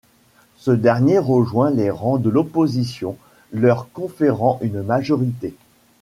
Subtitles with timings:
[0.57, 3.17] Ce dernier rejoint les rangs de l'opposition,
[3.51, 5.53] leur conférant une majorité.